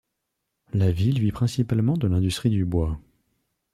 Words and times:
La 0.73 0.89
ville 0.91 1.19
vit 1.19 1.31
principalement 1.31 1.95
de 1.95 2.07
l'industrie 2.07 2.49
du 2.49 2.65
bois. 2.65 2.99